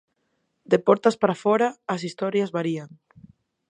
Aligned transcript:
De 0.71 0.77
portas 0.87 1.15
para 1.21 1.39
fóra, 1.43 1.69
as 1.93 2.01
historias 2.07 2.53
varían. 2.57 2.89